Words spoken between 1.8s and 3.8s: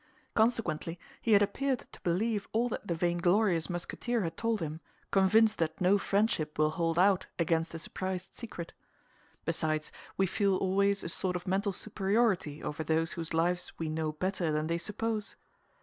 to believe all that the vainglorious